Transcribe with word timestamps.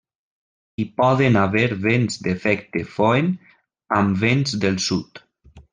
Hi 0.77 0.85
poden 1.01 1.37
haver 1.41 1.75
vents 1.83 2.17
d'efecte 2.29 2.85
Foehn 2.97 3.31
amb 4.01 4.21
vents 4.27 4.61
del 4.65 4.85
sud. 4.91 5.27